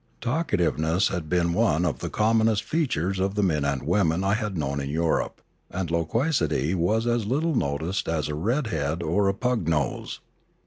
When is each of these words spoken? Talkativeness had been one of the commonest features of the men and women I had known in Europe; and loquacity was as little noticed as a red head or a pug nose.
Talkativeness 0.19 1.09
had 1.09 1.29
been 1.29 1.53
one 1.53 1.85
of 1.85 1.99
the 1.99 2.09
commonest 2.09 2.63
features 2.63 3.19
of 3.19 3.35
the 3.35 3.43
men 3.43 3.63
and 3.63 3.83
women 3.83 4.23
I 4.23 4.33
had 4.33 4.57
known 4.57 4.79
in 4.79 4.89
Europe; 4.89 5.41
and 5.69 5.91
loquacity 5.91 6.73
was 6.73 7.05
as 7.05 7.27
little 7.27 7.53
noticed 7.53 8.09
as 8.09 8.27
a 8.27 8.33
red 8.33 8.65
head 8.65 9.03
or 9.03 9.27
a 9.27 9.33
pug 9.35 9.67
nose. 9.67 10.19